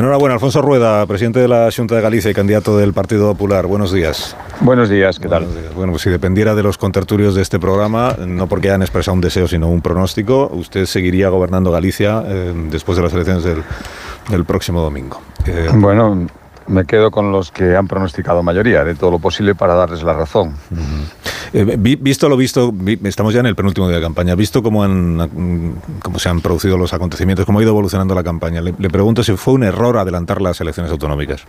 Enhorabuena, 0.00 0.34
Alfonso 0.34 0.62
Rueda, 0.62 1.04
presidente 1.04 1.38
de 1.38 1.48
la 1.48 1.68
Junta 1.74 1.94
de 1.94 2.00
Galicia 2.00 2.30
y 2.30 2.34
candidato 2.34 2.78
del 2.78 2.94
Partido 2.94 3.30
Popular. 3.32 3.66
Buenos 3.66 3.92
días. 3.92 4.34
Buenos 4.60 4.88
días, 4.88 5.18
¿qué 5.18 5.28
tal? 5.28 5.46
Bueno, 5.76 5.92
pues 5.92 6.02
si 6.02 6.08
dependiera 6.08 6.54
de 6.54 6.62
los 6.62 6.78
contertulios 6.78 7.34
de 7.34 7.42
este 7.42 7.58
programa, 7.58 8.16
no 8.18 8.46
porque 8.46 8.70
hayan 8.70 8.80
expresado 8.80 9.14
un 9.14 9.20
deseo, 9.20 9.46
sino 9.48 9.68
un 9.68 9.82
pronóstico, 9.82 10.50
usted 10.54 10.86
seguiría 10.86 11.28
gobernando 11.28 11.70
Galicia 11.70 12.22
eh, 12.26 12.54
después 12.70 12.96
de 12.96 13.02
las 13.02 13.12
elecciones 13.12 13.44
del, 13.44 14.44
próximo 14.46 14.80
domingo. 14.80 15.20
Eh, 15.44 15.68
bueno, 15.74 16.26
me 16.68 16.86
quedo 16.86 17.10
con 17.10 17.30
los 17.30 17.52
que 17.52 17.76
han 17.76 17.86
pronosticado 17.86 18.42
mayoría, 18.42 18.80
haré 18.80 18.94
todo 18.94 19.10
lo 19.10 19.18
posible 19.18 19.54
para 19.54 19.74
darles 19.74 20.02
la 20.02 20.14
razón. 20.14 20.54
Eh, 21.54 21.76
visto 21.76 22.30
lo 22.30 22.36
visto, 22.36 22.72
estamos 23.04 23.34
ya 23.34 23.40
en 23.40 23.46
el 23.46 23.54
penúltimo 23.54 23.86
día 23.86 23.96
de 23.96 24.02
campaña, 24.02 24.34
visto 24.34 24.62
cómo, 24.62 24.82
han, 24.82 25.76
cómo 26.02 26.18
se 26.18 26.30
han 26.30 26.40
producido 26.40 26.78
los 26.78 26.94
acontecimientos, 26.94 27.44
cómo 27.44 27.58
ha 27.58 27.62
ido 27.62 27.72
evolucionando 27.72 28.14
la 28.14 28.24
campaña, 28.24 28.62
le, 28.62 28.72
pregunto 28.72 29.22
si 29.22 29.36
fue 29.36 29.52
un 29.54 29.64
error 29.64 29.98
adelantar 29.98 30.40
las 30.40 30.60
elecciones 30.62 30.90
autonómicas. 30.90 31.42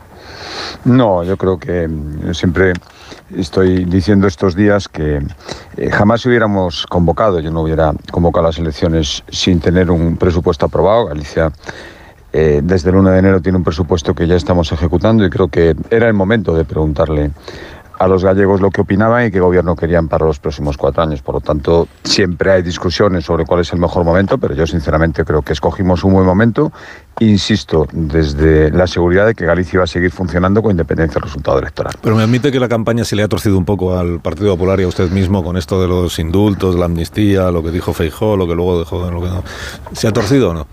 No, 0.84 1.24
yo 1.24 1.38
creo 1.38 1.58
que 1.58 1.88
mm, 1.88 2.34
siempre 2.34 2.74
estoy 3.34 3.86
diciendo 3.86 4.28
estos 4.28 4.56
días 4.56 4.90
que 4.90 5.22
eh, 5.78 5.90
jamás 5.90 6.26
hubiéramos 6.26 6.86
convocado, 6.88 7.40
yo 7.40 7.52
no 7.52 7.62
hubiera 7.62 7.94
convocado 8.12 8.48
las 8.48 8.58
elecciones 8.58 9.24
sin 9.30 9.62
tener 9.62 9.90
un 9.90 10.18
presupuesto 10.18 10.66
aprobado. 10.66 11.06
Galicia 11.06 11.54
eh, 12.34 12.62
desde 12.62 12.90
el 12.90 12.98
1 12.98 13.12
de 13.12 13.20
enero 13.20 13.42
tiene 13.42 13.58
un 13.60 13.64
presupuesto 13.64 14.14
que 14.14 14.28
ya 14.28 14.36
estamos 14.36 14.72
ejecutando 14.72 15.24
y 15.24 15.30
creo 15.30 15.48
que 15.48 15.76
era 15.90 16.08
el 16.08 16.14
momento 16.14 16.54
de 16.56 16.66
preguntarle 16.66 17.32
a 18.04 18.08
los 18.08 18.24
gallegos 18.24 18.60
lo 18.60 18.70
que 18.70 18.82
opinaban 18.82 19.26
y 19.26 19.32
qué 19.32 19.40
gobierno 19.40 19.76
querían 19.76 20.08
para 20.08 20.26
los 20.26 20.40
próximos 20.40 20.78
cuatro 20.78 21.04
años. 21.04 21.22
Por 21.22 21.36
lo 21.36 21.42
tanto, 21.42 21.88
siempre 22.04 22.52
hay 22.52 22.62
discusiones 22.62 23.24
sobre 23.26 23.46
cuál 23.46 23.62
es 23.62 23.72
el 23.72 23.80
mejor 23.80 24.04
momento, 24.04 24.38
pero 24.38 24.54
yo 24.54 24.68
sinceramente 24.68 25.24
creo 25.24 25.42
que 25.42 25.54
escogimos 25.54 26.04
un 26.04 26.14
buen 26.14 26.26
momento. 26.26 26.74
Insisto, 27.20 27.88
desde 27.94 28.72
la 28.72 28.88
seguridad 28.88 29.26
de 29.26 29.36
que 29.36 29.46
Galicia 29.46 29.80
va 29.80 29.86
a 29.86 29.88
seguir 29.88 30.12
funcionando 30.12 30.62
con 30.62 30.72
independencia 30.72 31.16
del 31.16 31.24
resultado 31.24 31.60
electoral. 31.60 31.94
Pero 32.02 32.16
me 32.16 32.24
admite 32.24 32.52
que 32.52 32.60
la 32.60 32.68
campaña 32.68 33.06
se 33.06 33.16
le 33.16 33.24
ha 33.24 33.28
torcido 33.28 33.58
un 33.58 33.66
poco 33.66 33.98
al 33.98 34.20
Partido 34.20 34.52
Popular 34.54 34.80
y 34.82 34.84
a 34.84 34.88
usted 34.88 35.10
mismo 35.10 35.44
con 35.44 35.56
esto 35.56 35.82
de 35.82 35.88
los 35.88 36.20
indultos, 36.20 36.76
la 36.76 36.86
amnistía, 36.86 37.52
lo 37.52 37.64
que 37.64 37.72
dijo 37.72 37.94
Feijó, 37.94 38.36
lo 38.36 38.48
que 38.48 38.56
luego 38.56 38.80
dejó, 38.80 39.10
lo 39.10 39.22
que 39.22 39.28
no. 39.28 39.44
¿Se 39.94 40.08
ha 40.08 40.12
torcido 40.12 40.50
o 40.50 40.54
no? 40.54 40.68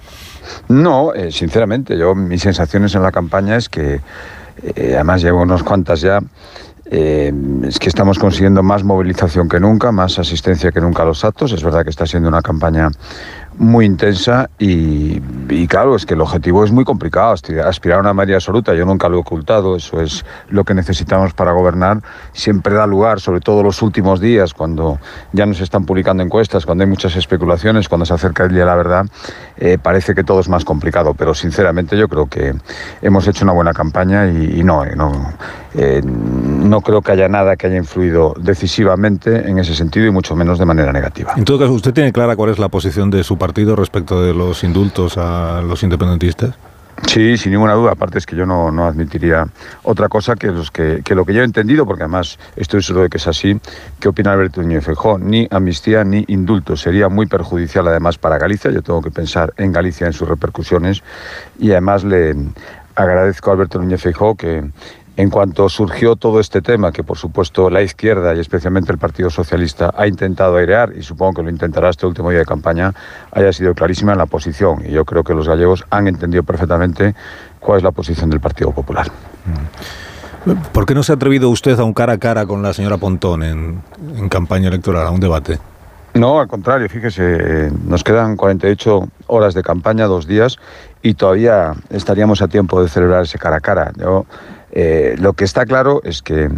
No, 0.69 1.15
eh, 1.15 1.31
sinceramente, 1.31 1.97
yo 1.97 2.15
mis 2.15 2.43
sensaciones 2.43 2.95
en 2.95 3.03
la 3.03 3.13
campaña 3.13 3.57
es 3.57 3.69
que, 3.69 4.01
eh, 4.63 4.93
además 4.95 5.23
llevo 5.23 5.43
unos 5.43 5.63
cuantas 5.63 6.01
ya, 6.01 6.21
eh, 6.91 7.33
es 7.63 7.79
que 7.79 7.89
estamos 7.89 8.19
consiguiendo 8.19 8.63
más 8.65 8.83
movilización 8.83 9.49
que 9.49 9.61
nunca, 9.61 9.93
más 9.93 10.19
asistencia 10.19 10.73
que 10.73 10.81
nunca 10.81 11.05
a 11.05 11.07
los 11.07 11.25
actos. 11.25 11.53
Es 11.53 11.63
verdad 11.63 11.85
que 11.85 11.91
está 11.91 12.05
siendo 12.05 12.29
una 12.29 12.43
campaña 12.43 12.91
muy 13.61 13.85
intensa 13.85 14.49
y, 14.59 15.21
claro, 15.67 15.95
es 15.95 16.07
que 16.07 16.15
el 16.15 16.23
objetivo 16.23 16.65
es 16.65 16.73
muy 16.73 16.85
complicado, 16.85 17.35
aspirar 17.65 17.99
a 17.99 18.01
una 18.01 18.15
mayoría 18.15 18.37
absoluta, 18.37 18.75
yo 18.75 18.87
nunca 18.87 19.09
lo 19.11 19.19
he 19.19 19.21
ocultado, 19.21 19.77
eso 19.77 20.01
es 20.01 20.25
lo 20.49 20.65
que 20.65 20.73
necesitamos 20.73 21.35
para 21.35 21.53
gobernar, 21.53 22.01
siempre 22.33 22.75
da 22.75 22.87
lugar, 22.87 23.21
sobre 23.21 23.41
todo 23.41 23.63
los 23.63 23.83
últimos 23.83 24.19
días, 24.19 24.55
cuando 24.55 24.99
ya 25.33 25.45
nos 25.45 25.61
están 25.61 25.85
publicando 25.85 26.23
encuestas, 26.23 26.65
cuando 26.65 26.85
hay 26.85 26.91
muchas 26.91 27.17
especulaciones, 27.17 27.89
cuando 27.89 28.07
se 28.07 28.15
acerca 28.15 28.45
el 28.45 28.51
día 28.51 28.61
de 28.61 28.67
la 28.67 28.77
verdad, 28.77 29.07
eh, 29.59 29.77
parece 29.77 30.15
que 30.15 30.25
todo 30.25 30.41
es 30.41 30.49
más 30.49 30.65
complicado, 30.65 31.13
pero 31.13 31.35
sinceramente 31.35 31.99
yo 31.99 32.09
creo 32.09 32.29
que 32.29 32.55
hemos 33.03 33.29
hecho 33.29 33.45
una 33.45 33.53
buena 33.53 33.75
campaña 33.75 34.27
y, 34.27 34.63
no, 34.63 34.87
eh, 34.87 34.95
no, 34.97 35.35
eh, 35.75 36.03
no 36.05 36.81
creo 36.81 37.03
que 37.03 37.13
haya 37.13 37.29
nada 37.29 37.57
que 37.57 37.67
haya 37.67 37.77
influido 37.77 38.35
decisivamente 38.39 39.49
en 39.49 39.59
ese 39.59 39.75
sentido 39.75 40.07
y 40.07 40.11
mucho 40.11 40.37
menos 40.37 40.59
de 40.59 40.65
manera 40.65 40.93
negativa. 40.93 41.35
En 41.37 41.45
todo 41.45 41.59
caso, 41.59 41.73
¿usted 41.73 41.93
tiene 41.93 42.13
clara 42.13 42.37
cuál 42.37 42.51
es 42.51 42.59
la 42.59 42.69
posición 42.69 43.11
de 43.11 43.25
su 43.25 43.37
partido? 43.39 43.71
respecto 43.81 44.23
de 44.23 44.35
los 44.35 44.63
indultos 44.65 45.17
a 45.17 45.63
los 45.63 45.83
independentistas? 45.83 46.55
Sí, 47.07 47.39
sin 47.39 47.53
ninguna 47.53 47.73
duda. 47.75 47.93
Aparte 47.93 48.19
es 48.19 48.27
que 48.27 48.37
yo 48.37 48.45
no, 48.45 48.71
no 48.71 48.85
admitiría 48.85 49.47
otra 49.85 50.09
cosa 50.09 50.37
que, 50.37 50.49
los 50.49 50.71
que, 50.71 51.01
que, 51.03 51.15
lo 51.15 51.25
que 51.25 51.33
yo 51.33 51.41
he 51.41 51.45
entendido, 51.45 51.87
porque 51.87 52.03
además 52.03 52.39
estoy 52.57 52.83
seguro 52.83 53.05
de 53.05 53.09
que 53.09 53.17
es 53.17 53.27
así, 53.27 53.59
¿qué 53.99 54.09
opina 54.09 54.33
Alberto 54.33 54.61
Núñez 54.61 54.85
Feijóo? 54.85 55.19
Ni 55.19 55.49
amnistía 55.51 56.05
ni 56.05 56.25
indulto. 56.29 56.77
Sería 56.77 57.09
muy 57.09 57.27
perjudicial 57.27 57.89
además 57.89 58.19
para 58.19 58.39
Galicia. 58.39 58.71
Yo 58.71 58.83
tengo 58.83 59.01
que 59.01 59.11
pensar 59.11 59.55
en 59.57 59.73
Galicia, 59.73 60.07
en 60.07 60.13
sus 60.13 60.29
repercusiones. 60.29 61.03
Y 61.59 61.71
además 61.71 62.05
le 62.05 62.35
agradezco 62.95 63.51
a 63.51 63.55
Alberto 63.55 63.79
Núñez 63.79 64.03
Feijóo 64.03 64.35
que 64.35 64.63
en 65.17 65.31
cuanto 65.31 65.69
surgió 65.69 66.17
todo 66.17 66.41
este 66.41 66.63
tema, 66.63 66.93
que 66.93 67.03
por 67.03 67.19
supuesto 67.19 67.69
la 67.71 67.83
izquierda 67.83 68.35
y 68.35 68.41
especialmente 68.41 68.93
el 68.93 68.99
Partido 68.99 69.31
Socialista 69.31 69.93
ha 69.97 70.07
intentado 70.07 70.57
airear, 70.57 70.93
y 70.97 71.03
supongo 71.03 71.35
que 71.35 71.43
lo 71.43 71.51
intentará 71.51 71.91
este 71.91 72.07
último 72.07 72.31
día 72.31 72.41
de 72.41 72.47
campaña, 72.47 72.95
haya 73.33 73.53
sido 73.53 73.75
clarísima 73.75 74.13
en 74.13 74.19
la 74.19 74.27
posición. 74.27 74.83
Y 74.87 74.93
yo 74.93 75.05
creo 75.05 75.25
que 75.25 75.35
los 75.35 75.49
gallegos 75.49 75.85
han 75.91 76.09
entendido 76.09 76.43
perfectamente 76.43 77.15
cuál 77.59 77.79
es 77.79 77.85
la 77.85 77.91
posición 77.91 78.31
del 78.31 78.41
Partido 78.41 78.73
Popular. 78.73 79.09
Mm. 79.47 80.53
¿Por 80.73 80.87
qué 80.87 80.95
no 80.95 81.03
se 81.03 81.13
ha 81.13 81.17
atrevido 81.17 81.51
usted 81.51 81.79
a 81.79 81.85
un 81.85 81.93
cara 81.93 82.15
a 82.15 82.19
cara 82.19 82.47
con 82.47 82.63
la 82.63 82.73
señora 82.73 82.97
Pontón 82.97 83.43
en, 83.43 83.83
en 84.17 84.29
campaña 84.31 84.69
electoral, 84.69 85.07
a 85.07 85.11
un 85.11 85.21
debate? 85.21 85.59
No, 86.15 86.41
al 86.41 86.49
contrario, 86.49 86.89
fíjese, 86.89 87.71
nos 87.85 88.03
quedan 88.03 88.37
48 88.37 89.09
horas 89.29 89.55
de 89.55 89.63
campaña, 89.63 90.07
dos 90.07 90.27
días, 90.27 90.59
y 91.03 91.15
todavía 91.15 91.75
estaríamos 91.91 92.43
a 92.43 92.49
tiempo 92.49 92.83
de 92.83 92.89
celebrar 92.89 93.23
ese 93.23 93.39
cara 93.39 93.57
a 93.57 93.61
cara. 93.61 93.93
Yo 93.97 94.27
eh, 94.73 95.17
lo 95.19 95.33
que 95.33 95.45
está 95.45 95.67
claro 95.67 96.01
es 96.05 96.23
que 96.23 96.51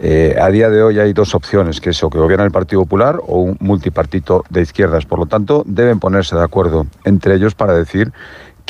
eh, 0.00 0.36
a 0.40 0.48
día 0.48 0.70
de 0.70 0.82
hoy 0.82 0.98
hay 0.98 1.12
dos 1.12 1.34
opciones, 1.34 1.80
que 1.80 1.90
es 1.90 2.02
o 2.02 2.10
que 2.10 2.18
gobierna 2.18 2.44
el 2.44 2.50
Partido 2.50 2.82
Popular 2.82 3.20
o 3.26 3.40
un 3.40 3.56
multipartito 3.60 4.44
de 4.50 4.62
izquierdas. 4.62 5.06
Por 5.06 5.18
lo 5.18 5.26
tanto, 5.26 5.62
deben 5.66 6.00
ponerse 6.00 6.36
de 6.36 6.42
acuerdo 6.42 6.86
entre 7.04 7.34
ellos 7.34 7.54
para 7.54 7.74
decir 7.74 8.12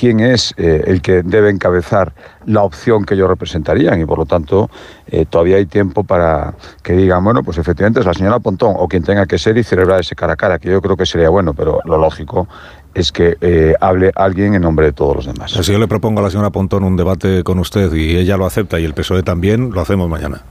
quién 0.00 0.21
es 0.21 0.55
eh, 0.56 0.84
el 0.87 1.03
que 1.03 1.22
debe 1.22 1.50
encabezar 1.50 2.15
la 2.47 2.62
opción 2.62 3.05
que 3.05 3.12
ellos 3.12 3.28
representarían 3.28 4.00
y 4.00 4.06
por 4.06 4.19
lo 4.19 4.25
tanto 4.25 4.71
todavía 5.28 5.56
hay 5.56 5.66
tiempo 5.66 6.05
para 6.05 6.55
que 6.84 6.93
digan, 6.93 7.25
bueno, 7.25 7.43
pues 7.43 7.59
efectivamente 7.59 7.99
es 7.99 8.06
la 8.06 8.15
señora 8.15 8.38
Pontón 8.38 8.75
o 8.78 8.87
quien 8.87 9.03
tenga 9.03 9.27
que 9.27 9.38
ser 9.38 9.59
y 9.59 9.65
celebrar 9.65 9.99
ese 9.99 10.15
cara 10.15 10.34
a 10.34 10.37
cara, 10.37 10.61
que 10.61 10.71
yo 10.71 10.81
creo 10.81 10.97
que 10.97 11.05
sería 11.05 11.28
bueno, 11.31 11.53
pero 11.53 11.81
lo 11.84 11.99
lógico 11.99 12.47
es 12.94 13.12
que 13.12 13.37
eh, 13.41 13.75
hable 13.81 14.12
alguien 14.15 14.55
en 14.55 14.62
nombre 14.62 14.87
de 14.87 14.93
todos 14.93 15.16
los 15.16 15.27
demás. 15.27 15.53
Si 15.53 15.72
yo 15.72 15.78
le 15.78 15.88
propongo 15.88 16.21
a 16.21 16.22
la 16.22 16.31
señora 16.31 16.50
Pontón 16.50 16.84
un 16.84 16.97
debate 16.97 17.44
con 17.44 17.59
usted 17.59 17.93
y 17.93 18.17
ella 18.17 18.37
lo 18.37 18.47
acepta 18.47 18.81
y 18.81 18.84
el 18.84 18.94
PSOE 18.94 19.22
también, 19.22 19.71
lo 19.71 19.81
hacemos 19.81 20.09
mañana. 20.09 20.43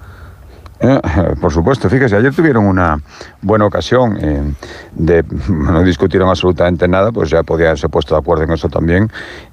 Eh, 0.82 1.00
por 1.42 1.52
supuesto, 1.52 1.90
fíjese, 1.90 2.16
ayer 2.16 2.34
tuvieron 2.34 2.66
una 2.66 3.02
buena 3.42 3.66
ocasión 3.66 4.18
eh, 4.22 4.54
de, 4.94 5.26
no 5.50 5.84
discutieron 5.84 6.30
absolutamente 6.30 6.88
nada, 6.88 7.12
pues 7.12 7.30
ya 7.30 7.44
podían 7.44 7.70
haberse 7.70 7.90
puesto 7.90 8.16
de 8.16 8.22
acuerdo 8.22 8.44
en 8.44 8.52
eso 8.52 8.70
también 8.70 9.12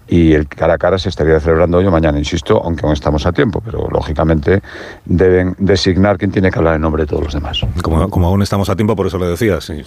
y 0.08 0.34
el 0.34 0.46
cara 0.46 0.74
a 0.74 0.78
cara 0.78 0.98
se 0.98 1.08
estaría 1.08 1.40
celebrando 1.40 1.78
hoy 1.78 1.86
o 1.86 1.90
mañana, 1.90 2.18
insisto, 2.18 2.62
aunque 2.62 2.86
aún 2.86 2.92
estamos 2.92 3.26
a 3.26 3.32
tiempo, 3.32 3.60
pero 3.64 3.88
lógicamente 3.90 4.62
deben 5.04 5.56
designar 5.58 6.16
quién 6.16 6.30
tiene 6.30 6.50
que 6.50 6.58
hablar 6.58 6.76
en 6.76 6.82
nombre 6.82 7.02
de 7.02 7.08
todos 7.08 7.24
los 7.24 7.34
demás. 7.34 7.60
Como, 7.82 8.26
aún 8.28 8.42
estamos 8.42 8.68
a 8.68 8.76
tiempo, 8.76 8.94
por 8.94 9.08
eso 9.08 9.18
le 9.18 9.26
decía, 9.26 9.60
sí, 9.60 9.82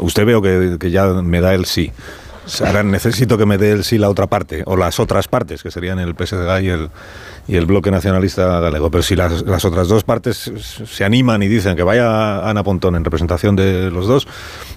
usted 0.00 0.26
veo 0.26 0.42
que, 0.42 0.76
que 0.80 0.90
ya 0.90 1.06
me 1.06 1.40
da 1.40 1.54
el 1.54 1.66
sí. 1.66 1.92
Ahora 2.64 2.82
necesito 2.82 3.38
que 3.38 3.46
me 3.46 3.58
dé 3.58 3.72
el 3.72 3.84
sí 3.84 3.98
la 3.98 4.08
otra 4.08 4.26
parte, 4.26 4.62
o 4.66 4.76
las 4.76 5.00
otras 5.00 5.28
partes, 5.28 5.62
que 5.62 5.70
serían 5.70 5.98
el 5.98 6.14
PSG 6.14 6.62
y 6.62 6.68
el, 6.68 6.90
y 7.46 7.56
el 7.56 7.66
bloque 7.66 7.90
nacionalista 7.90 8.60
galego. 8.60 8.90
Pero 8.90 9.02
si 9.02 9.16
las, 9.16 9.42
las, 9.42 9.64
otras 9.64 9.88
dos 9.88 10.04
partes 10.04 10.52
se 10.86 11.04
animan 11.04 11.42
y 11.42 11.48
dicen 11.48 11.76
que 11.76 11.82
vaya 11.82 12.48
Ana 12.48 12.62
Pontón 12.62 12.96
en 12.96 13.04
representación 13.04 13.56
de 13.56 13.90
los 13.90 14.06
dos, 14.06 14.26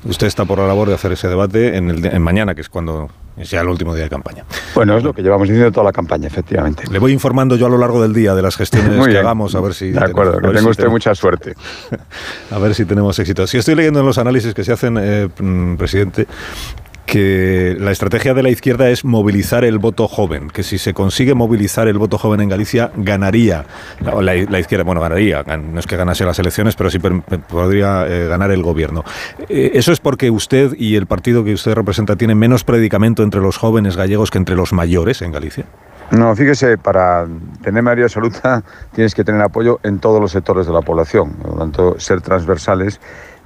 usted 0.05 0.27
está 0.27 0.45
por 0.45 0.59
la 0.59 0.67
labor 0.67 0.87
de 0.87 0.95
hacer 0.95 1.11
ese 1.11 1.27
debate 1.27 1.77
en, 1.77 1.89
el, 1.89 2.05
en 2.05 2.21
mañana, 2.21 2.55
que 2.55 2.61
es 2.61 2.69
cuando 2.69 3.09
es 3.37 3.49
ya 3.49 3.61
el 3.61 3.67
último 3.67 3.95
día 3.95 4.03
de 4.03 4.09
campaña. 4.09 4.45
Bueno, 4.75 4.97
es 4.97 5.03
lo 5.03 5.13
que 5.13 5.21
llevamos 5.21 5.47
diciendo 5.47 5.71
toda 5.71 5.85
la 5.85 5.91
campaña, 5.91 6.27
efectivamente. 6.27 6.83
Le 6.91 6.99
voy 6.99 7.13
informando 7.13 7.55
yo 7.55 7.65
a 7.65 7.69
lo 7.69 7.77
largo 7.77 8.01
del 8.01 8.13
día 8.13 8.35
de 8.35 8.41
las 8.41 8.55
gestiones 8.55 9.07
que 9.07 9.17
hagamos, 9.17 9.55
a 9.55 9.61
ver 9.61 9.73
si... 9.73 9.91
De 9.91 10.03
acuerdo, 10.03 10.39
que 10.39 10.49
tenga 10.49 10.69
usted 10.69 10.88
mucha 10.88 11.15
suerte. 11.15 11.55
A 12.51 12.59
ver 12.59 12.75
si 12.75 12.85
tenemos 12.85 13.17
éxito. 13.17 13.47
Si 13.47 13.57
estoy 13.57 13.75
leyendo 13.75 14.01
en 14.01 14.05
los 14.05 14.17
análisis 14.17 14.53
que 14.53 14.63
se 14.63 14.73
hacen, 14.73 14.97
eh, 14.99 15.29
mm, 15.39 15.75
presidente, 15.75 16.27
que 17.11 17.75
la 17.77 17.91
estrategia 17.91 18.33
de 18.33 18.41
la 18.41 18.49
izquierda 18.49 18.89
es 18.89 19.03
movilizar 19.03 19.66
el 19.66 19.79
voto 19.79 20.07
joven, 20.07 20.49
que 20.49 20.63
si 20.63 20.77
se 20.77 20.94
consigue 20.94 21.33
movilizar 21.33 21.89
el 21.89 21.97
voto 21.97 22.17
joven 22.17 22.39
en 22.39 22.47
Galicia, 22.47 22.89
ganaría, 22.95 23.65
la, 24.00 24.57
izquierda, 24.57 24.86
bueno, 24.86 25.01
ganaría, 25.01 25.44
no 25.44 25.77
es 25.77 25.88
que 25.88 25.97
ganase 25.97 26.24
las 26.24 26.39
elecciones, 26.39 26.77
pero 26.77 26.89
sí 26.89 27.00
podría 27.00 28.07
eh, 28.07 28.27
ganar 28.30 28.51
el 28.51 28.63
gobierno. 28.63 29.03
Eh, 29.50 29.71
¿Eso 29.74 29.91
es 29.91 30.00
porque 30.00 30.31
usted 30.31 30.71
y 30.77 30.95
el 30.95 31.06
partido 31.06 31.44
que 31.44 31.53
usted 31.53 31.74
representa 31.74 32.15
tienen 32.15 32.38
menos 32.38 32.63
predicamento 32.63 33.24
entre 33.24 33.41
los 33.41 33.57
jóvenes 33.57 33.97
gallegos 33.97 34.31
que 34.31 34.38
entre 34.38 34.56
los 34.56 34.71
mayores 34.71 35.21
en 35.21 35.33
Galicia? 35.33 35.65
No, 36.12 36.33
fíjese, 36.33 36.77
para 36.77 37.27
tener 37.62 37.83
mayoría 37.83 38.06
absoluta 38.06 38.63
tienes 38.94 39.13
que 39.13 39.25
tener 39.25 39.41
apoyo 39.41 39.81
en 39.83 40.00
todos 40.00 40.21
los 40.21 40.31
sectores 40.31 40.65
de 40.65 40.71
la 40.71 40.81
población, 40.81 41.33
por 41.33 41.51
lo 41.51 41.57
tanto, 41.57 42.00
ser 42.00 42.21
transversales 42.21 43.01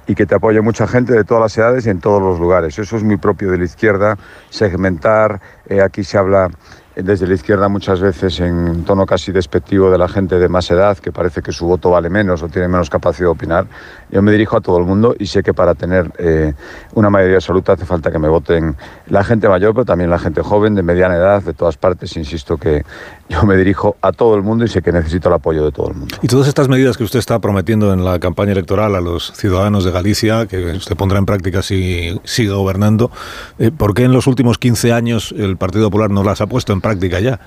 y 0.06 0.14
que 0.14 0.26
te 0.26 0.34
apoye 0.34 0.60
mucha 0.60 0.86
gente 0.86 1.12
de 1.12 1.24
todas 1.24 1.42
las 1.42 1.58
edades 1.58 1.86
y 1.86 1.90
en 1.90 2.00
todos 2.00 2.22
los 2.22 2.38
lugares. 2.38 2.78
Eso 2.78 2.96
es 2.96 3.02
muy 3.02 3.16
propio 3.16 3.50
de 3.50 3.58
la 3.58 3.64
izquierda, 3.64 4.16
segmentar, 4.50 5.40
eh, 5.68 5.80
aquí 5.82 6.04
se 6.04 6.18
habla 6.18 6.50
desde 6.96 7.26
la 7.26 7.34
izquierda 7.34 7.68
muchas 7.68 8.00
veces 8.00 8.40
en 8.40 8.84
tono 8.84 9.04
casi 9.04 9.30
despectivo 9.30 9.90
de 9.90 9.98
la 9.98 10.08
gente 10.08 10.38
de 10.38 10.48
más 10.48 10.70
edad, 10.70 10.96
que 10.96 11.12
parece 11.12 11.42
que 11.42 11.52
su 11.52 11.66
voto 11.66 11.90
vale 11.90 12.08
menos 12.08 12.42
o 12.42 12.48
tiene 12.48 12.68
menos 12.68 12.88
capacidad 12.88 13.26
de 13.26 13.32
opinar. 13.32 13.66
Yo 14.10 14.22
me 14.22 14.32
dirijo 14.32 14.56
a 14.56 14.62
todo 14.62 14.78
el 14.78 14.84
mundo 14.84 15.14
y 15.18 15.26
sé 15.26 15.42
que 15.42 15.52
para 15.52 15.74
tener 15.74 16.10
eh, 16.18 16.54
una 16.94 17.10
mayoría 17.10 17.36
absoluta 17.36 17.74
hace 17.74 17.84
falta 17.84 18.10
que 18.10 18.18
me 18.18 18.28
voten 18.28 18.76
la 19.08 19.22
gente 19.24 19.46
mayor, 19.46 19.74
pero 19.74 19.84
también 19.84 20.08
la 20.08 20.18
gente 20.18 20.40
joven, 20.40 20.74
de 20.74 20.82
mediana 20.82 21.16
edad, 21.16 21.42
de 21.42 21.52
todas 21.52 21.76
partes. 21.76 22.16
Insisto 22.16 22.56
que 22.56 22.82
yo 23.28 23.42
me 23.44 23.56
dirijo 23.56 23.96
a 24.00 24.12
todo 24.12 24.36
el 24.36 24.42
mundo 24.42 24.64
y 24.64 24.68
sé 24.68 24.82
que 24.82 24.92
necesito 24.92 25.28
el 25.28 25.34
apoyo 25.34 25.64
de 25.64 25.72
todo 25.72 25.88
el 25.88 25.94
mundo. 25.94 26.16
Y 26.22 26.28
todas 26.28 26.48
estas 26.48 26.68
medidas 26.68 26.96
que 26.96 27.04
usted 27.04 27.18
está 27.18 27.38
prometiendo 27.38 27.92
en 27.92 28.04
la 28.04 28.18
campaña 28.18 28.52
electoral 28.52 28.94
a 28.94 29.00
los 29.00 29.32
ciudadanos 29.32 29.84
de 29.84 29.90
Galicia, 29.90 30.46
que 30.46 30.72
usted 30.72 30.96
pondrá 30.96 31.18
en 31.18 31.26
práctica 31.26 31.62
si 31.62 32.20
sigue 32.24 32.50
gobernando, 32.50 33.10
eh, 33.58 33.70
¿por 33.70 33.94
qué 33.94 34.04
en 34.04 34.12
los 34.12 34.26
últimos 34.26 34.58
15 34.58 34.92
años 34.92 35.34
el 35.36 35.56
Partido 35.56 35.86
Popular 35.86 36.10
no 36.10 36.22
las 36.22 36.40
ha 36.40 36.46
puesto 36.46 36.72
en 36.72 36.80
práctica 36.80 37.20
ya? 37.20 37.40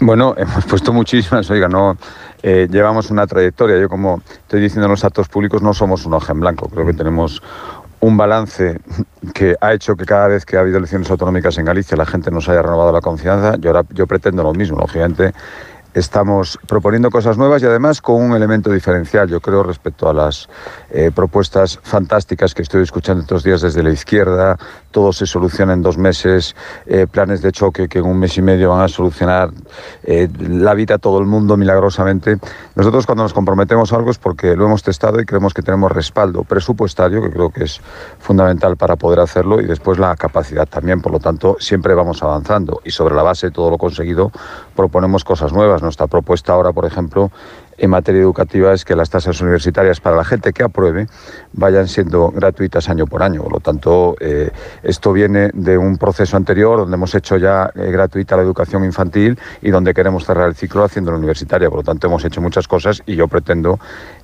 Bueno, 0.00 0.34
hemos 0.38 0.64
puesto 0.66 0.92
muchísimas, 0.92 1.50
oiga, 1.50 1.68
no 1.68 1.96
eh, 2.42 2.68
llevamos 2.70 3.10
una 3.10 3.26
trayectoria. 3.26 3.78
Yo, 3.80 3.88
como 3.88 4.22
estoy 4.28 4.60
diciendo 4.60 4.86
en 4.86 4.92
los 4.92 5.04
actos 5.04 5.28
públicos, 5.28 5.62
no 5.62 5.74
somos 5.74 6.06
un 6.06 6.14
hoja 6.14 6.32
en 6.32 6.40
blanco. 6.40 6.68
Creo 6.68 6.86
que 6.86 6.92
tenemos 6.92 7.42
un 8.00 8.16
balance 8.16 8.78
que 9.34 9.56
ha 9.60 9.72
hecho 9.72 9.96
que 9.96 10.04
cada 10.04 10.28
vez 10.28 10.46
que 10.46 10.56
ha 10.56 10.60
habido 10.60 10.78
elecciones 10.78 11.10
autonómicas 11.10 11.58
en 11.58 11.64
Galicia 11.64 11.96
la 11.96 12.06
gente 12.06 12.30
nos 12.30 12.48
haya 12.48 12.62
renovado 12.62 12.92
la 12.92 13.00
confianza. 13.00 13.56
Yo, 13.58 13.70
ahora, 13.70 13.84
yo 13.92 14.06
pretendo 14.06 14.42
lo 14.42 14.52
mismo, 14.52 14.78
lógicamente 14.78 15.32
estamos 15.94 16.58
proponiendo 16.66 17.10
cosas 17.10 17.38
nuevas 17.38 17.62
y 17.62 17.66
además 17.66 18.00
con 18.00 18.22
un 18.22 18.36
elemento 18.36 18.70
diferencial, 18.70 19.28
yo 19.28 19.40
creo, 19.40 19.62
respecto 19.62 20.08
a 20.08 20.12
las 20.12 20.48
eh, 20.90 21.10
propuestas 21.14 21.78
fantásticas 21.82 22.54
que 22.54 22.62
estoy 22.62 22.82
escuchando 22.82 23.22
estos 23.22 23.42
días 23.42 23.60
desde 23.60 23.82
la 23.82 23.90
izquierda. 23.90 24.58
Todo 24.90 25.12
se 25.12 25.26
soluciona 25.26 25.72
en 25.72 25.82
dos 25.82 25.98
meses, 25.98 26.56
eh, 26.86 27.06
planes 27.10 27.42
de 27.42 27.52
choque 27.52 27.88
que 27.88 27.98
en 27.98 28.06
un 28.06 28.18
mes 28.18 28.36
y 28.38 28.42
medio 28.42 28.70
van 28.70 28.82
a 28.82 28.88
solucionar 28.88 29.50
eh, 30.04 30.28
la 30.40 30.74
vida 30.74 30.96
a 30.96 30.98
todo 30.98 31.18
el 31.18 31.26
mundo 31.26 31.56
milagrosamente. 31.56 32.38
Nosotros 32.74 33.06
cuando 33.06 33.22
nos 33.24 33.32
comprometemos 33.32 33.92
a 33.92 33.96
algo 33.96 34.10
es 34.10 34.18
porque 34.18 34.56
lo 34.56 34.66
hemos 34.66 34.82
testado 34.82 35.20
y 35.20 35.26
creemos 35.26 35.54
que 35.54 35.62
tenemos 35.62 35.92
respaldo 35.92 36.44
presupuestario, 36.44 37.22
que 37.22 37.30
creo 37.30 37.50
que 37.50 37.64
es 37.64 37.80
fundamental 38.18 38.76
para 38.76 38.96
poder 38.96 39.20
hacerlo, 39.20 39.60
y 39.60 39.66
después 39.66 39.98
la 39.98 40.14
capacidad 40.16 40.66
también. 40.66 41.00
Por 41.00 41.12
lo 41.12 41.18
tanto, 41.18 41.56
siempre 41.60 41.94
vamos 41.94 42.22
avanzando 42.22 42.80
y 42.84 42.90
sobre 42.90 43.14
la 43.14 43.22
base 43.22 43.48
de 43.48 43.52
todo 43.52 43.70
lo 43.70 43.78
conseguido 43.78 44.30
proponemos 44.78 45.24
cosas 45.24 45.52
nuevas 45.52 45.82
nuestra 45.82 46.06
propuesta 46.06 46.52
ahora, 46.52 46.72
por 46.72 46.84
ejemplo, 46.84 47.32
en 47.78 47.90
materia 47.90 48.20
educativa 48.20 48.72
es 48.72 48.84
que 48.84 48.94
las 48.94 49.10
tasas 49.10 49.40
universitarias 49.40 50.00
para 50.00 50.16
la 50.16 50.24
gente 50.24 50.52
que 50.52 50.62
apruebe 50.62 51.06
vayan 51.52 51.88
siendo 51.88 52.30
gratuitas 52.30 52.88
año 52.88 53.06
por 53.06 53.22
año. 53.22 53.42
Por 53.42 53.52
lo 53.52 53.60
tanto, 53.60 54.16
eh, 54.20 54.50
esto 54.82 55.12
viene 55.12 55.50
de 55.54 55.78
un 55.78 55.96
proceso 55.96 56.36
anterior 56.36 56.78
donde 56.78 56.94
hemos 56.94 57.14
hecho 57.14 57.36
ya 57.36 57.70
eh, 57.74 57.90
gratuita 57.90 58.36
la 58.36 58.42
educación 58.42 58.84
infantil 58.84 59.38
y 59.62 59.70
donde 59.70 59.94
queremos 59.94 60.24
cerrar 60.24 60.48
el 60.48 60.54
ciclo 60.54 60.84
haciendo 60.84 61.10
la 61.10 61.18
universitaria. 61.18 61.68
Por 61.68 61.78
lo 61.78 61.84
tanto, 61.84 62.06
hemos 62.08 62.24
hecho 62.24 62.40
muchas 62.40 62.68
cosas 62.68 63.02
y 63.06 63.16
yo 63.16 63.26
pretendo 63.28 63.78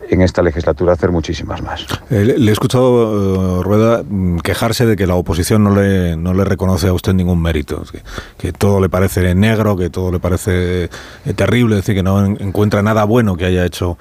en 0.08 0.22
esta 0.22 0.42
legislatura 0.42 0.92
hacer 0.92 1.10
muchísimas 1.10 1.62
más. 1.62 1.86
Eh, 2.10 2.34
le 2.36 2.50
he 2.50 2.52
escuchado, 2.52 3.62
Rueda, 3.62 4.02
mm, 4.08 4.38
quejarse 4.38 4.86
de 4.86 4.96
que 4.96 5.06
la 5.06 5.14
oposición 5.14 5.64
no 5.64 5.74
le, 5.74 6.16
no 6.16 6.34
le 6.34 6.44
reconoce 6.44 6.88
a 6.88 6.92
usted 6.92 7.14
ningún 7.14 7.40
mérito, 7.40 7.82
que, 7.90 8.02
que 8.38 8.52
todo 8.52 8.80
le 8.80 8.88
parece 8.88 9.34
negro, 9.34 9.76
que 9.76 9.90
todo 9.90 10.12
le 10.12 10.20
parece 10.20 10.90
terrible, 11.36 11.76
es 11.76 11.82
decir, 11.82 11.94
que 11.94 12.02
no 12.02 12.24
encuentra 12.24 12.82
nada 12.82 13.04
bueno 13.04 13.36
que 13.36 13.46
haya 13.46 13.64
hecho 13.64 13.98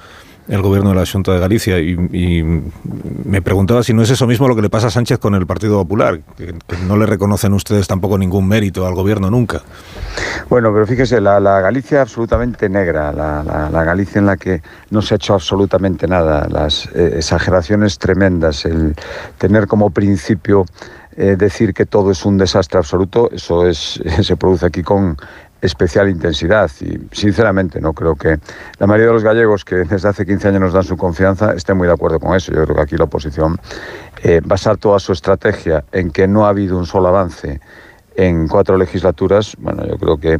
el 0.47 0.61
gobierno 0.61 0.89
de 0.89 0.95
la 0.95 1.05
Junta 1.05 1.33
de 1.33 1.39
Galicia 1.39 1.79
y, 1.79 2.43
me 3.25 3.41
preguntaba 3.41 3.83
si 3.83 3.93
no 3.93 4.01
es 4.03 4.09
eso 4.09 4.27
mismo 4.27 4.47
lo 4.47 4.55
que 4.55 4.61
le 4.61 4.69
pasa 4.69 4.87
a 4.87 4.91
Sánchez 4.91 5.17
con 5.17 5.33
el 5.35 5.47
Partido 5.47 5.77
Popular, 5.81 6.19
que, 6.37 6.53
no 6.87 6.97
le 6.97 7.05
reconocen 7.05 7.53
ustedes 7.53 7.87
tampoco 7.87 8.17
ningún 8.17 8.47
mérito 8.47 8.85
al 8.85 8.93
gobierno 8.93 9.29
nunca. 9.29 9.61
Bueno, 10.49 10.71
pero 10.73 10.85
fíjese, 10.85 11.21
la, 11.21 11.39
Galicia 11.39 12.01
absolutamente 12.01 12.69
negra, 12.69 13.11
la, 13.11 13.83
Galicia 13.83 14.19
en 14.19 14.25
la 14.25 14.37
que 14.37 14.61
no 14.89 15.01
se 15.01 15.15
ha 15.15 15.17
hecho 15.17 15.33
absolutamente 15.33 16.07
nada, 16.07 16.47
las 16.49 16.87
eh, 16.93 17.13
exageraciones 17.17 17.97
tremendas, 17.97 18.65
el 18.65 18.95
tener 19.37 19.67
como 19.67 19.89
principio 19.89 20.65
eh, 21.15 21.35
decir 21.37 21.75
que 21.75 21.85
todo 21.85 22.09
es 22.09 22.25
un 22.25 22.39
desastre 22.39 22.79
absoluto, 22.79 23.29
eso 23.31 23.67
es, 23.67 24.01
se 24.21 24.35
produce 24.35 24.65
aquí 24.65 24.81
con 24.81 25.15
especial 25.63 26.09
intensidad 26.09 26.69
y 26.81 26.99
sinceramente 27.15 27.79
no 27.79 27.93
creo 27.93 28.15
que 28.15 28.37
la 28.79 28.85
mayoría 28.85 29.07
de 29.07 29.13
los 29.13 29.23
gallegos 29.23 29.63
que 29.63 29.77
desde 29.77 30.09
hace 30.09 30.25
15 30.25 30.49
años 30.49 30.61
nos 30.61 30.73
dan 30.73 30.83
su 30.83 30.97
confianza 30.97 31.53
estén 31.53 31.77
muy 31.77 31.87
de 31.87 31.93
acuerdo 31.93 32.19
con 32.19 32.35
eso. 32.35 32.51
Yo 32.51 32.63
creo 32.65 32.75
que 32.75 32.81
aquí 32.81 32.97
la 32.97 33.05
oposición 33.05 33.57
eh, 34.23 34.41
basar 34.43 34.77
toda 34.77 34.99
su 34.99 35.13
estrategia 35.13 35.85
en 35.93 36.11
que 36.11 36.27
no 36.27 36.45
ha 36.45 36.49
habido 36.49 36.77
un 36.77 36.85
solo 36.85 37.07
avance 37.07 37.61
en 38.15 38.47
cuatro 38.47 38.77
legislaturas, 38.77 39.55
bueno, 39.57 39.87
yo 39.87 39.97
creo 39.97 40.17
que 40.17 40.39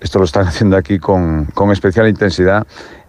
esto 0.00 0.18
lo 0.18 0.24
están 0.24 0.46
haciendo 0.48 0.76
aquí 0.76 0.98
con, 0.98 1.46
con 1.54 1.70
especial 1.70 2.08
intensidad. 2.08 2.66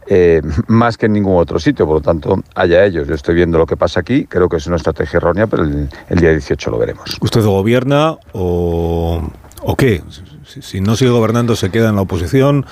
Eh, 0.07 0.39
más 0.67 1.00
que 1.00 1.07
en 1.07 1.13
ningún 1.13 1.35
otro 1.35 1.57
sitio, 1.57 1.88
por 1.88 1.95
lo 1.95 2.01
tanto, 2.01 2.44
haya 2.53 2.85
ellos. 2.85 3.07
Yo 3.07 3.15
estoy 3.15 3.33
viendo 3.33 3.57
lo 3.57 3.65
que 3.65 3.75
pasa 3.75 4.01
aquí, 4.01 4.25
creo 4.25 4.47
que 4.47 4.57
es 4.57 4.67
una 4.67 4.75
estrategia 4.75 5.17
errónea, 5.17 5.47
pero 5.47 5.63
el, 5.63 5.89
el 6.09 6.19
día 6.19 6.29
18 6.29 6.69
lo 6.69 6.77
veremos. 6.77 7.17
¿Usted 7.21 7.44
gobierna 7.44 8.15
o, 8.33 9.19
o 9.63 9.75
qué? 9.75 10.03
Si, 10.45 10.81
no 10.81 10.95
sigue 10.95 11.12
gobernando, 11.12 11.56
se 11.56 11.69
queda 11.69 11.89
en 11.89 11.95
la 11.95 12.01
oposición, 12.01 12.65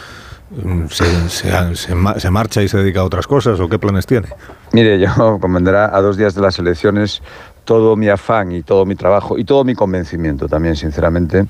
mm, 0.52 0.86
se, 0.88 2.30
marcha 2.32 2.62
y 2.62 2.68
se 2.68 2.78
dedica 2.78 3.02
a 3.02 3.04
otras 3.04 3.28
cosas, 3.28 3.60
o 3.60 3.70
qué 3.70 3.80
planes 3.80 4.06
tiene? 4.06 4.28
Mire, 4.72 5.00
yo 5.00 5.38
convendrá 5.42 5.96
a 5.96 6.02
dos 6.02 6.18
días 6.18 6.36
de 6.36 6.42
las 6.42 6.60
elecciones 6.60 7.22
todo 7.66 7.96
mi 7.96 8.10
afán 8.10 8.52
y 8.52 8.62
todo 8.62 8.86
mi 8.86 8.96
trabajo 8.96 9.38
y 9.38 9.46
todo 9.46 9.64
mi 9.64 9.74
convencimiento 9.74 10.48
también, 10.48 10.76
sinceramente, 10.76 11.44
mm. 11.44 11.48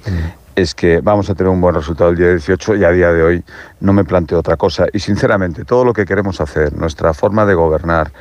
es 0.56 0.76
que 0.76 1.02
vamos 1.02 1.30
a 1.30 1.36
tener 1.36 1.52
un 1.52 1.60
buen 1.60 1.76
resultado 1.76 2.12
el 2.12 2.18
día 2.18 2.30
18 2.30 2.76
y 2.76 2.84
a 2.84 2.92
día 2.92 3.12
de 3.12 3.24
hoy 3.24 3.44
no 3.80 3.94
me 3.94 4.04
planteo 4.04 4.40
otra 4.40 4.56
cosa. 4.56 4.86
Y 4.94 5.00
sinceramente, 5.00 5.66
todo 5.66 5.84
lo 5.84 5.94
que 5.94 6.06
queremos 6.06 6.40
hacer, 6.40 6.74
nuestra 6.74 7.14
forma 7.14 7.46
de 7.46 7.56
gobernar, 7.56 8.12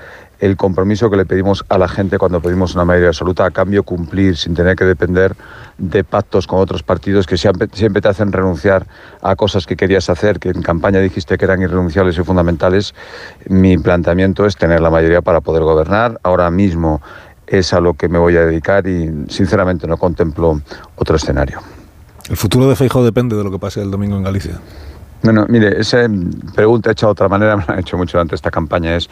el 0.42 0.56
compromiso 0.56 1.08
que 1.08 1.16
le 1.16 1.24
pedimos 1.24 1.64
a 1.68 1.78
la 1.78 1.86
gente 1.86 2.18
cuando 2.18 2.40
pedimos 2.40 2.74
una 2.74 2.84
mayoría 2.84 3.10
absoluta, 3.10 3.46
a 3.46 3.52
cambio 3.52 3.84
cumplir 3.84 4.36
sin 4.36 4.56
tener 4.56 4.74
que 4.74 4.84
depender 4.84 5.36
de 5.78 6.02
pactos 6.02 6.48
con 6.48 6.58
otros 6.58 6.82
partidos 6.82 7.28
que 7.28 7.36
siempre, 7.36 7.68
te 7.68 8.08
hacen 8.08 8.32
renunciar 8.32 8.88
a 9.22 9.36
cosas 9.36 9.66
que 9.66 9.76
querías 9.76 10.10
hacer, 10.10 10.40
que 10.40 10.48
en 10.48 10.60
campaña 10.60 10.98
dijiste 10.98 11.38
que 11.38 11.44
eran 11.44 11.62
irrenunciables 11.62 12.18
y 12.18 12.24
fundamentales. 12.24 12.92
Mi 13.48 13.78
planteamiento 13.78 14.44
es 14.44 14.56
tener 14.56 14.80
la 14.80 14.90
mayoría 14.90 15.22
para 15.22 15.40
poder 15.40 15.62
gobernar. 15.62 16.18
Ahora 16.24 16.50
mismo 16.50 17.00
es 17.46 17.72
a 17.72 17.78
lo 17.78 17.94
que 17.94 18.08
me 18.08 18.18
voy 18.18 18.36
a 18.36 18.44
dedicar 18.44 18.84
y 18.88 19.12
sinceramente 19.28 19.86
no 19.86 19.96
contemplo 19.96 20.60
otro 20.96 21.14
escenario. 21.14 21.60
¿El 22.28 22.36
futuro 22.36 22.68
de 22.68 22.74
Feijóo 22.74 23.04
depende 23.04 23.36
de 23.36 23.44
lo 23.44 23.52
que 23.52 23.60
pase 23.60 23.80
el 23.80 23.92
domingo 23.92 24.16
en 24.16 24.24
Galicia? 24.24 24.58
Bueno, 25.22 25.46
mire, 25.48 25.80
esa 25.80 25.98
pregunta 26.52 26.90
hecha 26.90 27.06
de 27.06 27.12
otra 27.12 27.28
manera, 27.28 27.56
me 27.58 27.64
la 27.64 27.74
han 27.74 27.80
hecho 27.80 27.96
mucho 27.96 28.18
durante 28.18 28.34
esta 28.34 28.50
campaña, 28.50 28.96
es 28.96 29.08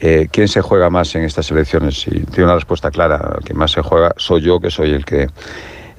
eh, 0.00 0.28
¿quién 0.30 0.48
se 0.48 0.60
juega 0.60 0.90
más 0.90 1.14
en 1.14 1.24
estas 1.24 1.50
elecciones? 1.50 2.06
Y 2.06 2.20
tiene 2.20 2.44
una 2.44 2.54
respuesta 2.54 2.90
clara, 2.90 3.36
el 3.38 3.44
que 3.44 3.54
más 3.54 3.72
se 3.72 3.82
juega 3.82 4.12
soy 4.16 4.42
yo, 4.42 4.60
que 4.60 4.70
soy 4.70 4.92
el 4.92 5.04
que 5.04 5.28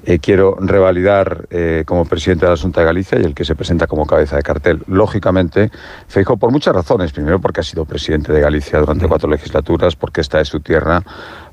eh, 0.06 0.20
quiero 0.20 0.56
revalidar 0.60 1.48
eh, 1.50 1.84
como 1.86 2.06
presidente 2.06 2.46
de 2.46 2.52
la 2.52 2.58
Junta 2.58 2.80
de 2.80 2.86
Galicia 2.86 3.20
y 3.20 3.26
el 3.26 3.34
que 3.34 3.44
se 3.44 3.56
presenta 3.56 3.88
como 3.88 4.06
cabeza 4.06 4.38
de 4.38 4.42
cartel. 4.42 4.82
Lógicamente, 4.88 5.70
Feijo 6.08 6.38
por 6.38 6.52
muchas 6.52 6.74
razones. 6.74 7.12
Primero 7.12 7.42
porque 7.42 7.60
ha 7.60 7.64
sido 7.64 7.84
presidente 7.84 8.32
de 8.32 8.40
Galicia 8.40 8.80
durante 8.80 9.08
cuatro 9.08 9.30
legislaturas, 9.30 9.98
porque 9.98 10.22
esta 10.22 10.40
es 10.40 10.48
su 10.48 10.62
tierra, 10.62 11.04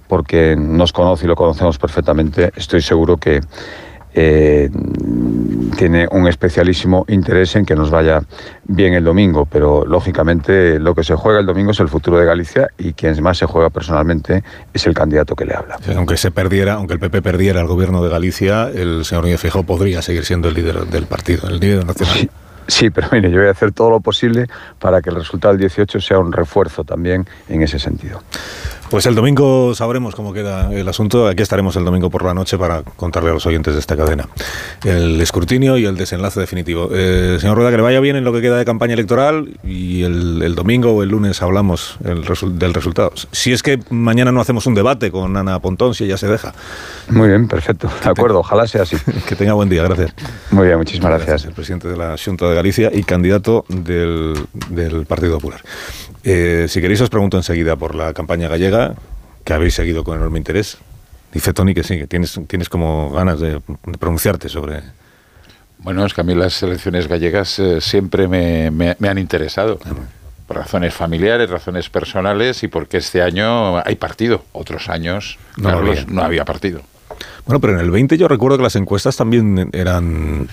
porque 0.06 0.54
nos 0.54 0.92
conoce 0.92 1.24
y 1.24 1.28
lo 1.28 1.34
conocemos 1.34 1.78
perfectamente. 1.78 2.52
Estoy 2.54 2.80
seguro 2.80 3.16
que 3.16 3.40
eh, 4.14 4.70
tiene 5.76 6.06
un 6.10 6.28
especialísimo 6.28 7.04
interés 7.08 7.56
en 7.56 7.66
que 7.66 7.74
nos 7.74 7.90
vaya 7.90 8.22
bien 8.64 8.94
el 8.94 9.04
domingo, 9.04 9.46
pero 9.46 9.84
lógicamente 9.84 10.78
lo 10.78 10.94
que 10.94 11.02
se 11.02 11.14
juega 11.16 11.40
el 11.40 11.46
domingo 11.46 11.72
es 11.72 11.80
el 11.80 11.88
futuro 11.88 12.18
de 12.18 12.24
Galicia 12.24 12.68
y 12.78 12.92
quien 12.92 13.20
más 13.22 13.38
se 13.38 13.46
juega 13.46 13.70
personalmente 13.70 14.44
es 14.72 14.86
el 14.86 14.94
candidato 14.94 15.34
que 15.34 15.44
le 15.44 15.54
habla. 15.54 15.78
aunque 15.96 16.16
se 16.16 16.30
perdiera, 16.30 16.74
aunque 16.74 16.94
el 16.94 17.00
PP 17.00 17.22
perdiera 17.22 17.60
el 17.60 17.66
gobierno 17.66 18.02
de 18.02 18.10
Galicia, 18.10 18.70
el 18.72 19.04
señor 19.04 19.24
Núñez 19.24 19.40
Feijóo 19.40 19.64
podría 19.64 20.00
seguir 20.02 20.24
siendo 20.24 20.48
el 20.48 20.54
líder 20.54 20.86
del 20.86 21.06
partido, 21.06 21.48
el 21.48 21.58
líder 21.58 21.84
nacional. 21.84 22.30
Sí. 22.66 22.90
pero 22.90 23.08
mire, 23.12 23.30
yo 23.30 23.38
voy 23.38 23.48
a 23.48 23.50
hacer 23.50 23.72
todo 23.72 23.90
lo 23.90 24.00
posible 24.00 24.46
para 24.78 25.02
que 25.02 25.10
el 25.10 25.16
resultado 25.16 25.52
del 25.52 25.60
18 25.60 26.00
sea 26.00 26.18
un 26.18 26.32
refuerzo 26.32 26.84
también 26.84 27.26
en 27.48 27.62
ese 27.62 27.78
sentido. 27.78 28.22
Pues 28.94 29.06
el 29.06 29.16
domingo 29.16 29.74
sabremos 29.74 30.14
cómo 30.14 30.32
queda 30.32 30.72
el 30.72 30.88
asunto. 30.88 31.26
Aquí 31.26 31.42
estaremos 31.42 31.74
el 31.74 31.84
domingo 31.84 32.10
por 32.10 32.24
la 32.24 32.32
noche 32.32 32.56
para 32.56 32.82
contarle 32.84 33.30
a 33.30 33.32
los 33.32 33.44
oyentes 33.44 33.74
de 33.74 33.80
esta 33.80 33.96
cadena 33.96 34.28
el 34.84 35.20
escrutinio 35.20 35.76
y 35.78 35.84
el 35.84 35.96
desenlace 35.96 36.38
definitivo. 36.38 36.90
Eh, 36.92 37.38
señor 37.40 37.56
Rueda, 37.56 37.72
que 37.72 37.76
le 37.78 37.82
vaya 37.82 37.98
bien 37.98 38.14
en 38.14 38.22
lo 38.22 38.32
que 38.32 38.40
queda 38.40 38.56
de 38.56 38.64
campaña 38.64 38.94
electoral 38.94 39.58
y 39.64 40.04
el, 40.04 40.54
domingo 40.54 40.92
o 40.92 41.02
el 41.02 41.08
lunes 41.08 41.42
hablamos 41.42 41.96
del 41.98 42.72
resultado. 42.72 43.12
Si 43.32 43.52
es 43.52 43.64
que 43.64 43.80
mañana 43.90 44.30
no 44.30 44.40
hacemos 44.40 44.64
un 44.68 44.76
debate 44.76 45.10
con 45.10 45.36
Ana 45.36 45.58
Pontón, 45.58 45.96
si 45.96 46.04
ella 46.04 46.16
se 46.16 46.28
deja. 46.28 46.54
Muy 47.08 47.26
bien, 47.26 47.48
perfecto. 47.48 47.90
De 48.00 48.10
acuerdo, 48.10 48.38
ojalá 48.38 48.68
sea 48.68 48.82
así. 48.82 48.96
que 49.28 49.34
tenga 49.34 49.54
buen 49.54 49.68
día, 49.68 49.82
gracias. 49.82 50.14
Muy 50.52 50.66
bien, 50.66 50.78
muchísimas 50.78 51.10
gracias. 51.10 51.46
El 51.46 51.52
presidente 51.52 51.88
de 51.88 51.96
la 51.96 52.14
Junta 52.24 52.48
de 52.48 52.54
Galicia 52.54 52.92
y 52.94 53.02
candidato 53.02 53.64
del, 53.68 54.46
del 54.70 55.04
Partido 55.04 55.40
Popular. 55.40 55.62
Eh, 56.24 56.66
si 56.68 56.80
queréis 56.80 57.00
os 57.02 57.10
pregunto 57.10 57.36
enseguida 57.36 57.76
por 57.76 57.94
la 57.94 58.14
campaña 58.14 58.48
gallega, 58.48 58.94
que 59.44 59.52
habéis 59.52 59.74
seguido 59.74 60.04
con 60.04 60.16
enorme 60.16 60.38
interés. 60.38 60.78
Dice 61.32 61.52
Tony 61.52 61.74
que 61.74 61.82
sí, 61.82 61.98
que 61.98 62.06
tienes, 62.06 62.40
tienes 62.46 62.68
como 62.68 63.10
ganas 63.10 63.40
de, 63.40 63.60
pronunciarte 63.98 64.48
sobre... 64.48 64.82
Bueno, 65.78 66.06
es 66.06 66.14
que 66.14 66.22
a 66.22 66.24
mí 66.24 66.34
las 66.34 66.62
elecciones 66.62 67.08
gallegas 67.08 67.58
eh, 67.58 67.80
siempre 67.82 68.26
me, 68.26 68.96
han 69.06 69.18
interesado. 69.18 69.78
Por 70.46 70.56
razones 70.56 70.94
familiares, 70.94 71.50
razones 71.50 71.90
personales 71.90 72.62
y 72.62 72.68
porque 72.68 72.98
este 72.98 73.20
año 73.20 73.76
hay 73.84 73.96
partido. 73.96 74.44
Otros 74.52 74.88
años, 74.88 75.38
no, 75.58 75.68
había. 75.68 76.04
no 76.06 76.22
había 76.22 76.46
partido. 76.46 76.80
Bueno, 77.44 77.60
pero 77.60 77.74
en 77.74 77.80
el 77.80 77.90
20 77.90 78.16
yo 78.16 78.28
recuerdo 78.28 78.56
que 78.56 78.62
las 78.62 78.76
encuestas 78.76 79.16
también 79.16 79.68
eran 79.72 80.48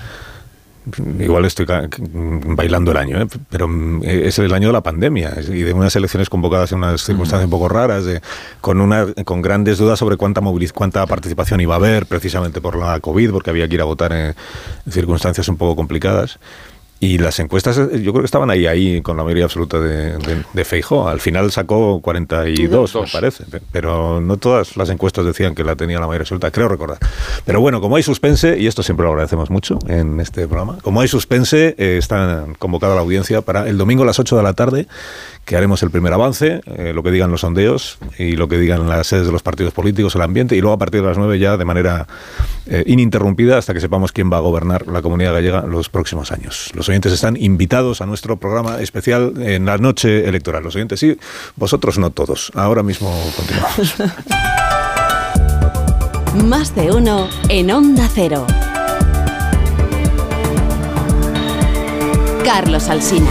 igual 1.20 1.46
estoy 1.46 1.66
bailando 2.08 2.92
el 2.92 2.98
año, 2.98 3.22
¿eh? 3.22 3.28
pero 3.50 3.68
mm, 3.68 4.02
es 4.04 4.40
el 4.40 4.54
año 4.54 4.68
de 4.68 4.74
la 4.74 4.82
pandemia 4.82 5.34
y 5.48 5.62
de 5.62 5.74
unas 5.74 5.96
elecciones 5.96 6.30
convocadas 6.30 6.72
en 6.72 6.80
unas 6.80 7.02
circunstancias 7.02 7.46
un 7.46 7.52
poco 7.52 7.70
raras, 7.70 8.06
con, 8.62 8.82
una, 8.82 9.06
con 9.26 9.42
grandes 9.42 9.78
dudas 9.78 10.00
sobre 10.00 10.18
cuánta, 10.18 10.42
cuánta 10.74 11.06
participación 11.06 11.62
iba 11.62 11.76
a 11.76 11.78
haber 11.78 12.06
precisamente 12.06 12.62
por 12.62 12.78
la 12.78 13.00
COVID, 13.00 13.32
porque 13.32 13.50
había 13.50 13.68
que 13.68 13.76
ir 13.76 13.82
a 13.82 13.86
votar 13.86 14.12
en 14.14 14.36
circunstancias 14.90 15.48
un 15.48 15.58
poco 15.58 15.76
complicadas. 15.76 16.40
Y 17.04 17.18
las 17.18 17.40
encuestas, 17.40 17.80
eh, 17.80 18.00
yo 18.04 18.12
creo 18.12 18.22
que 18.22 18.26
estaban 18.26 18.52
ahí, 18.52 18.68
ahí 18.68 19.02
con 19.02 19.18
la 19.18 19.24
mayoría 19.24 19.46
absoluta 19.46 19.80
de, 19.80 20.20
de, 20.54 20.66
Feijó. 20.66 21.10
Al 21.10 21.20
final 21.20 21.52
sacó 21.52 22.00
42, 22.00 22.94
me 22.94 23.08
parece. 23.12 23.44
Pero 23.72 24.22
no 24.22 24.38
todas 24.38 24.78
las 24.78 24.88
encuestas 24.92 25.26
decían 25.26 25.56
que 25.56 25.64
la 25.64 25.76
tenía 25.76 26.00
la 26.00 26.06
mayoría 26.06 26.22
absoluta, 26.22 26.52
creo 26.52 26.68
recordar. 26.68 27.00
Pero 27.44 27.60
bueno, 27.60 27.82
como 27.82 27.96
hay 27.96 28.04
suspense, 28.04 28.56
y 28.60 28.68
esto 28.68 28.84
siempre 28.84 29.04
lo 29.04 29.14
agradecemos 29.14 29.50
mucho 29.50 29.80
en 29.88 30.20
este 30.20 30.48
programa, 30.48 30.78
como 30.84 31.02
hay 31.02 31.08
suspense, 31.08 31.74
eh, 31.80 31.98
está 31.98 32.46
convocada 32.60 32.94
la 32.94 33.02
audiencia 33.02 33.42
para 33.42 33.68
el 33.68 33.80
domingo 33.80 34.04
a 34.04 34.06
las 34.06 34.20
8 34.20 34.38
de 34.38 34.44
la 34.44 34.54
tarde, 34.54 34.86
que 35.44 35.58
haremos 35.58 35.82
el 35.82 35.90
primer 35.90 36.14
avance, 36.14 36.62
eh, 36.68 36.92
lo 36.94 37.02
que 37.02 37.10
digan 37.10 37.32
los 37.32 37.42
sondeos 37.42 37.98
y 38.20 38.34
lo 38.36 38.48
que 38.48 38.60
digan 38.60 38.88
las 38.88 39.08
sedes 39.08 39.26
de 39.26 39.32
los 39.32 39.42
partidos 39.42 39.74
políticos, 39.74 40.14
el 40.14 40.22
ambiente, 40.22 40.56
y 40.56 40.62
luego 40.62 40.76
a 40.76 40.78
partir 40.78 41.02
de 41.02 41.08
las 41.08 41.18
9 41.18 41.40
ya 41.40 41.58
de 41.58 41.66
manera 41.66 42.06
ininterrumpida 42.86 43.58
hasta 43.58 43.74
que 43.74 43.82
sepamos 43.82 44.12
quién 44.12 44.32
va 44.32 44.38
a 44.38 44.40
gobernar 44.40 44.88
la 44.88 45.02
comunidad 45.02 45.34
gallega 45.34 45.64
los 45.64 45.90
próximos 45.90 46.32
años. 46.32 46.70
Los 46.76 46.91
oyentes 46.92 47.14
están 47.14 47.38
invitados 47.38 48.02
a 48.02 48.06
nuestro 48.06 48.38
programa 48.38 48.82
especial 48.82 49.34
en 49.42 49.66
la 49.66 49.78
noche 49.78 50.28
electoral. 50.28 50.64
Los 50.64 50.76
oyentes 50.76 51.00
sí, 51.00 51.18
vosotros 51.56 51.98
no 51.98 52.12
todos. 52.12 52.52
Ahora 52.54 52.84
mismo 52.84 53.12
continuamos. 53.36 53.96
Más 56.46 56.76
de 56.76 56.92
uno 56.92 57.28
en 57.50 57.72
Onda 57.72 58.08
Cero. 58.14 58.46
Carlos 62.44 62.88
Alsina. 62.90 63.30